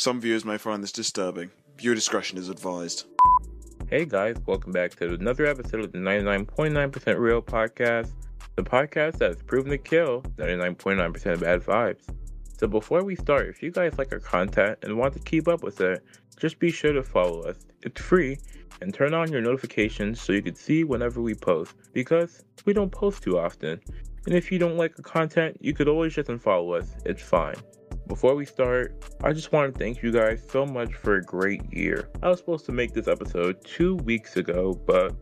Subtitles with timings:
[0.00, 1.50] Some viewers may find this disturbing.
[1.76, 3.04] Viewer discretion is advised.
[3.90, 8.10] Hey guys, welcome back to another episode of the 99.9% Real Podcast,
[8.56, 12.04] the podcast that has proven to kill 99.9% of bad vibes.
[12.56, 15.62] So before we start, if you guys like our content and want to keep up
[15.62, 16.02] with it,
[16.38, 17.58] just be sure to follow us.
[17.82, 18.38] It's free
[18.80, 22.90] and turn on your notifications so you can see whenever we post because we don't
[22.90, 23.78] post too often.
[24.24, 26.96] And if you don't like our content, you could always just unfollow us.
[27.04, 27.56] It's fine.
[28.10, 31.62] Before we start, I just want to thank you guys so much for a great
[31.72, 32.08] year.
[32.24, 35.14] I was supposed to make this episode two weeks ago, but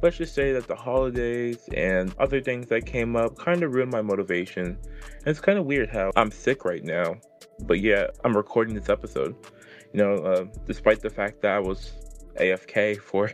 [0.00, 3.92] let's just say that the holidays and other things that came up kind of ruined
[3.92, 4.64] my motivation.
[4.64, 7.16] And it's kind of weird how I'm sick right now,
[7.64, 9.36] but yeah, I'm recording this episode.
[9.92, 11.92] You know, uh, despite the fact that I was
[12.40, 13.30] AFK for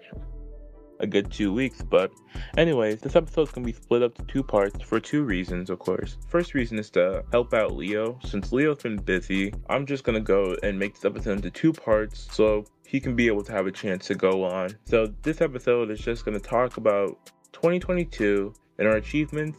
[1.01, 1.83] a good two weeks.
[1.83, 2.13] But,
[2.57, 6.17] anyways, this episode's gonna be split up to two parts for two reasons, of course.
[6.29, 8.19] First reason is to help out Leo.
[8.25, 12.29] Since Leo's been busy, I'm just gonna go and make this episode into two parts
[12.33, 14.71] so he can be able to have a chance to go on.
[14.85, 19.59] So, this episode is just gonna talk about 2022 and our achievements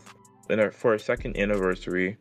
[0.50, 2.18] and our, for our second anniversary.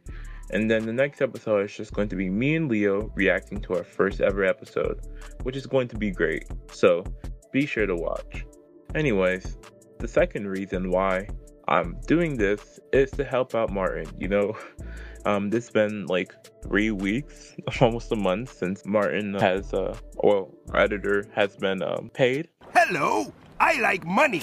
[0.50, 3.74] And then the next episode is just going to be me and Leo reacting to
[3.74, 5.00] our first ever episode,
[5.42, 6.44] which is going to be great.
[6.72, 7.04] So
[7.52, 8.44] be sure to watch.
[8.98, 9.56] Anyways,
[10.00, 11.28] the second reason why
[11.68, 14.08] I'm doing this is to help out Martin.
[14.18, 14.58] You know,
[15.24, 20.52] um, this has been like three weeks, almost a month since Martin has, uh, well,
[20.72, 22.48] our editor has been um, paid.
[22.74, 24.42] Hello, I like money.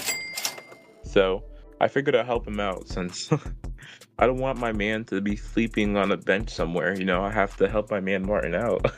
[1.02, 1.44] So
[1.78, 3.30] I figured I'd help him out since
[4.18, 6.98] I don't want my man to be sleeping on a bench somewhere.
[6.98, 8.90] You know, I have to help my man Martin out.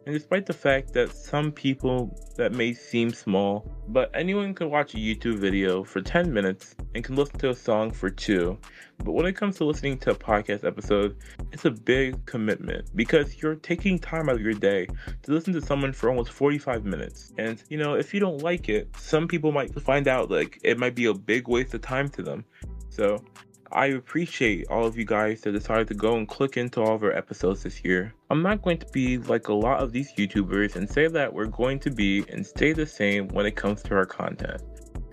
[0.04, 4.94] And despite the fact that some people that may seem small, but anyone can watch
[4.94, 8.58] a YouTube video for 10 minutes and can listen to a song for two.
[8.98, 11.16] But when it comes to listening to a podcast episode,
[11.52, 14.86] it's a big commitment because you're taking time out of your day
[15.22, 17.32] to listen to someone for almost 45 minutes.
[17.38, 20.78] And you know, if you don't like it, some people might find out like it
[20.78, 22.44] might be a big waste of time to them.
[22.90, 23.22] So
[23.74, 27.02] I appreciate all of you guys that decided to go and click into all of
[27.02, 28.12] our episodes this year.
[28.28, 31.46] I'm not going to be like a lot of these YouTubers and say that we're
[31.46, 34.60] going to be and stay the same when it comes to our content.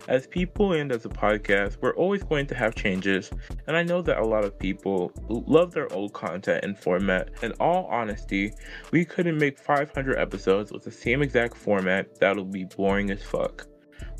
[0.10, 3.32] As people and as a podcast, we're always going to have changes,
[3.68, 7.30] and I know that a lot of people love their old content and format.
[7.42, 8.52] In all honesty,
[8.92, 13.68] we couldn't make 500 episodes with the same exact format that'll be boring as fuck.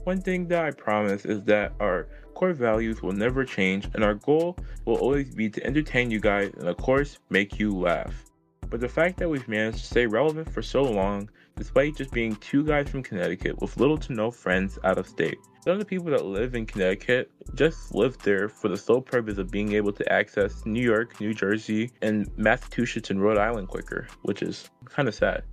[0.10, 4.16] One thing that I promise is that our core values will never change, and our
[4.16, 8.26] goal will always be to entertain you guys and, of course, make you laugh.
[8.72, 12.36] But the fact that we've managed to stay relevant for so long, despite just being
[12.38, 15.38] two guys from Connecticut with little to no friends out of state.
[15.64, 19.38] Some of the people that live in Connecticut just live there for the sole purpose
[19.38, 24.08] of being able to access New York, New Jersey, and Massachusetts and Rhode Island quicker,
[24.24, 25.44] which is kind of sad.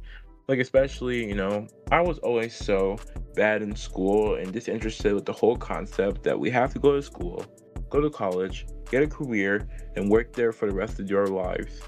[0.49, 2.97] Like, especially, you know, I was always so
[3.37, 7.03] bad in school and disinterested with the whole concept that we have to go to
[7.03, 7.44] school,
[7.91, 11.83] go to college, get a career, and work there for the rest of your lives.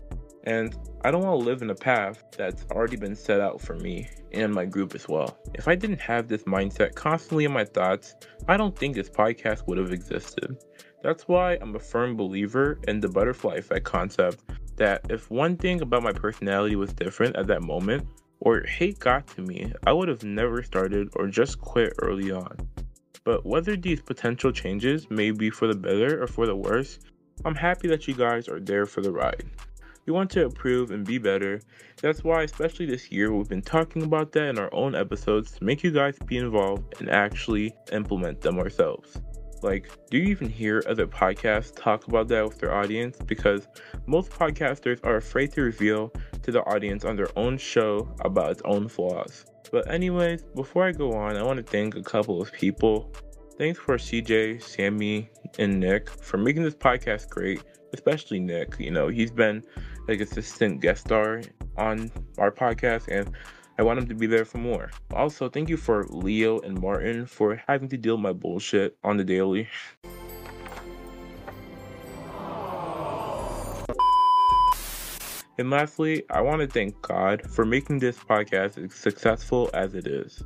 [0.45, 3.75] And I don't want to live in a path that's already been set out for
[3.75, 5.37] me and my group as well.
[5.55, 8.15] If I didn't have this mindset constantly in my thoughts,
[8.47, 10.56] I don't think this podcast would have existed.
[11.03, 14.43] That's why I'm a firm believer in the butterfly effect concept
[14.77, 18.06] that if one thing about my personality was different at that moment,
[18.40, 22.56] or hate got to me, I would have never started or just quit early on.
[23.25, 26.99] But whether these potential changes may be for the better or for the worse,
[27.44, 29.44] I'm happy that you guys are there for the ride.
[30.06, 31.61] We want to improve and be better.
[32.00, 35.64] That's why, especially this year, we've been talking about that in our own episodes to
[35.64, 39.20] make you guys be involved and actually implement them ourselves.
[39.63, 43.19] Like, do you even hear other podcasts talk about that with their audience?
[43.27, 43.69] Because
[44.07, 46.13] most podcasters are afraid to reveal
[46.43, 49.45] to the audience on their own show about its own flaws.
[49.71, 53.13] But, anyways, before I go on, I want to thank a couple of people.
[53.59, 57.63] Thanks for CJ, Sammy, and Nick for making this podcast great,
[57.93, 58.77] especially Nick.
[58.79, 59.65] You know, he's been
[60.07, 61.43] like assistant guest star
[61.77, 63.35] on our podcast, and
[63.79, 64.91] I want him to be there for more.
[65.13, 69.25] Also, thank you for Leo and Martin for having to deal my bullshit on the
[69.25, 69.69] daily.
[75.59, 80.07] And lastly, I want to thank God for making this podcast as successful as it
[80.09, 80.43] is.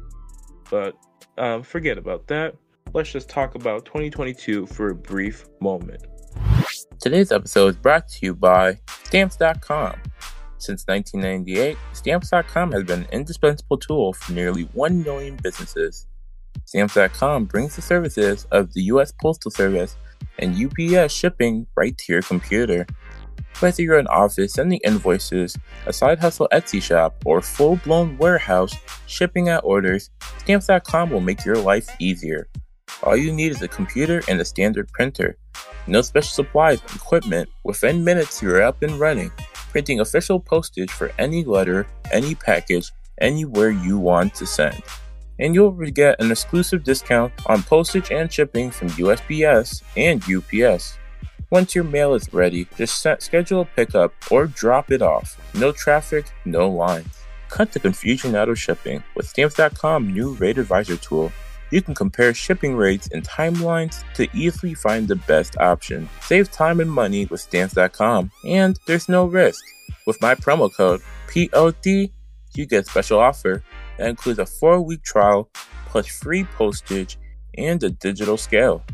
[0.71, 0.97] But
[1.39, 2.55] um, forget about that.
[2.93, 6.07] Let's just talk about 2022 for a brief moment.
[7.01, 10.01] Today's episode is brought to you by Stamps.com.
[10.63, 16.07] Since 1998, Stamps.com has been an indispensable tool for nearly 1 million businesses.
[16.67, 19.13] Stamps.com brings the services of the U.S.
[19.21, 19.97] Postal Service
[20.39, 22.87] and UPS shipping right to your computer.
[23.59, 28.73] Whether you're an office sending invoices, a side hustle Etsy shop, or full blown warehouse
[29.09, 32.47] shipping out orders, Stamps.com will make your life easier.
[33.03, 35.37] All you need is a computer and a standard printer.
[35.89, 37.49] No special supplies and equipment.
[37.65, 39.33] Within minutes, you're up and running,
[39.73, 44.83] printing official postage for any letter, any package, anywhere you want to send.
[45.39, 50.99] And you'll get an exclusive discount on postage and shipping from USPS and UPS.
[51.51, 55.41] Once your mail is ready, just set, schedule a pickup or drop it off.
[55.55, 57.19] No traffic, no lines.
[57.49, 61.33] Cut the confusion out of shipping with Stamps.com new Rate Advisor tool.
[61.73, 66.07] You can compare shipping rates and timelines to easily find the best option.
[66.21, 69.65] Save time and money with Stamps.com, and there's no risk.
[70.07, 72.13] With my promo code POD,
[72.55, 73.65] you get a special offer
[73.97, 75.49] that includes a four week trial
[75.87, 77.19] plus free postage
[77.57, 78.85] and a digital scale.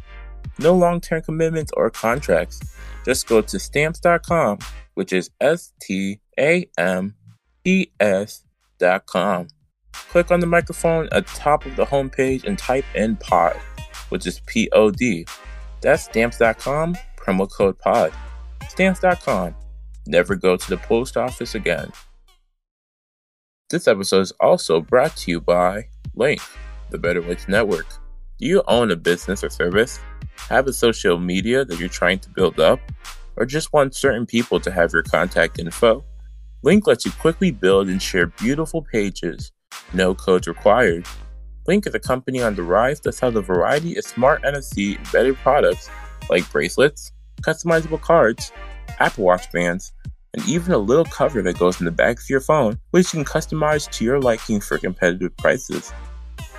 [0.61, 2.61] No long term commitments or contracts.
[3.05, 4.59] Just go to stamps.com,
[4.95, 7.17] which is S T A M
[7.65, 9.49] E S.com.
[10.11, 13.57] Click on the microphone at the top of the homepage and type in POD,
[14.09, 15.27] which is P O D.
[15.81, 18.13] That's stamps.com, promo code POD.
[18.69, 19.55] Stamps.com.
[20.07, 21.93] Never go to the post office again.
[23.71, 26.41] This episode is also brought to you by Linq,
[26.89, 27.87] the Better Links Network.
[28.39, 30.01] Do you own a business or service?
[30.49, 32.81] Have a social media that you're trying to build up?
[33.37, 36.03] Or just want certain people to have your contact info?
[36.65, 39.53] Linq lets you quickly build and share beautiful pages.
[39.93, 41.07] No codes required.
[41.69, 45.37] Linq is a company on the rise that sells a variety of smart NFC embedded
[45.37, 45.91] products
[46.31, 48.53] like bracelets, customizable cards,
[48.99, 49.93] Apple Watch bands,
[50.35, 53.23] and even a little cover that goes in the back of your phone, which you
[53.23, 55.93] can customize to your liking for competitive prices.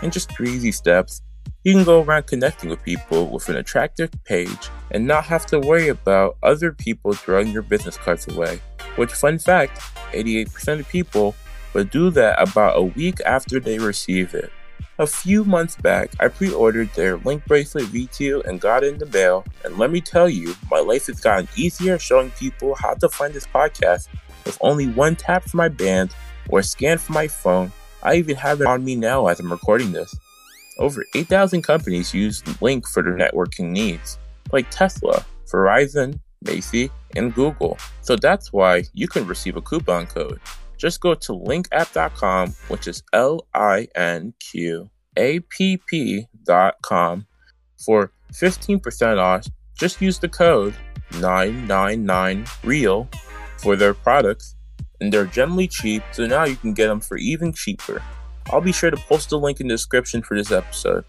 [0.02, 1.22] In just three easy steps,
[1.64, 5.60] you can go around connecting with people with an attractive page and not have to
[5.60, 8.62] worry about other people throwing your business cards away.
[8.96, 9.80] Which, fun fact
[10.14, 11.36] 88% of people
[11.74, 14.52] will do that about a week after they receive it.
[15.00, 19.06] A few months back, I pre ordered their Linq Bracelet V2 and got in the
[19.06, 19.46] mail.
[19.64, 23.34] And let me tell you, my life has gotten easier showing people how to find
[23.34, 24.10] this podcast
[24.46, 26.14] with only one tap from my band
[26.50, 27.72] or scan from my phone.
[28.04, 30.14] I even have it on me now as I'm recording this.
[30.80, 34.18] Over 8,000 companies use Linq for their networking needs,
[34.52, 37.78] like Tesla, Verizon, Macy, and Google.
[38.02, 40.40] So that's why you can receive a coupon code.
[40.80, 47.28] Just go to linqapp.com, which is L I N Q A P P.com
[47.86, 49.46] for 15% off.
[49.78, 50.74] Just use the code
[51.12, 53.14] 999REAL
[53.58, 54.56] for their products,
[55.02, 58.02] and they're generally cheap, so now you can get them for even cheaper.
[58.52, 61.04] I'll be sure to post the link in the description for this episode.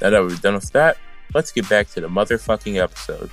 [0.00, 0.96] Now that we're done with that,
[1.34, 3.30] let's get back to the motherfucking episode.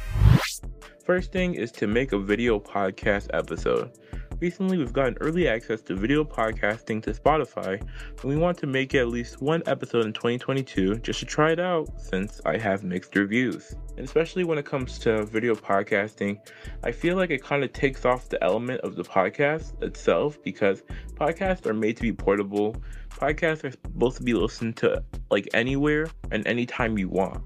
[1.06, 3.92] First thing is to make a video podcast episode.
[4.40, 8.94] Recently, we've gotten early access to video podcasting to Spotify, and we want to make
[8.96, 13.16] at least one episode in 2022 just to try it out since I have mixed
[13.16, 13.75] reviews.
[13.96, 16.40] And especially when it comes to video podcasting,
[16.84, 20.84] I feel like it kind of takes off the element of the podcast itself because
[21.13, 22.75] podcasts are made to be portable.
[23.12, 27.44] Podcasts are supposed to be listened to like anywhere and anytime you want.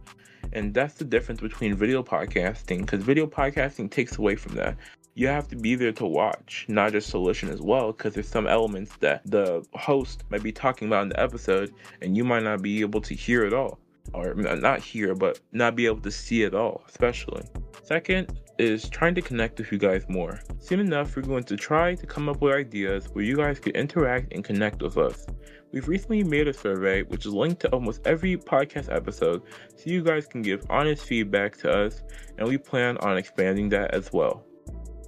[0.54, 4.78] And that's the difference between video podcasting because video podcasting takes away from that
[5.18, 8.28] you have to be there to watch, not just to listen as well, because there's
[8.28, 12.44] some elements that the host might be talking about in the episode, and you might
[12.44, 13.80] not be able to hear it all.
[14.14, 17.44] Or not hear, but not be able to see it all, especially.
[17.82, 20.40] Second is trying to connect with you guys more.
[20.60, 23.76] Soon enough, we're going to try to come up with ideas where you guys could
[23.76, 25.26] interact and connect with us.
[25.74, 29.42] We've recently made a survey which is linked to almost every podcast episode
[29.76, 32.04] so you guys can give honest feedback to us,
[32.38, 34.47] and we plan on expanding that as well.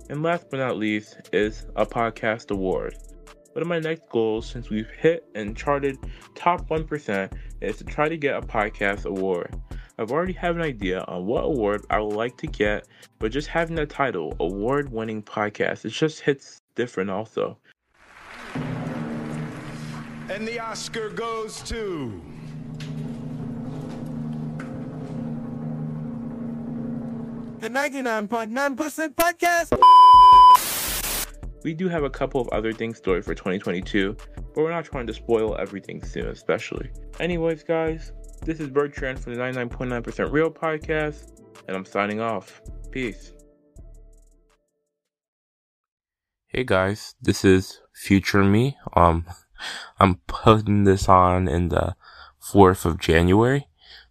[0.10, 2.98] And last but not least is a podcast award.
[3.54, 5.98] One of my next goals, since we've hit and charted
[6.34, 9.56] top 1%, is to try to get a podcast award.
[10.00, 12.88] I've already have an idea on what award I would like to get,
[13.20, 17.58] but just having the title, award winning podcast, it just hits different also.
[20.30, 22.22] And the Oscar goes to.
[27.60, 29.78] The 99.9% podcast.
[31.66, 35.08] We do have a couple of other things stored for 2022, but we're not trying
[35.08, 36.90] to spoil everything soon, especially.
[37.20, 38.14] Anyways, guys,
[38.46, 42.62] this is Bertrand from the 99.9% Real Podcast, and I'm signing off.
[42.92, 43.34] Peace.
[46.48, 48.78] Hey guys, this is future me.
[48.94, 49.26] Um,
[50.00, 51.98] I'm putting this on in the
[52.42, 53.68] 4th of January.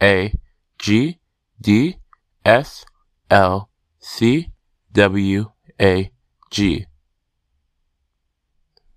[0.00, 0.32] a
[0.78, 1.18] G
[1.60, 1.98] D
[2.44, 2.84] S
[3.30, 4.50] L C
[4.92, 5.50] W
[5.80, 6.10] A
[6.50, 6.86] G.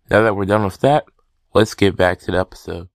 [0.09, 1.05] Now that we're done with that,
[1.53, 2.89] let's get back to the episode.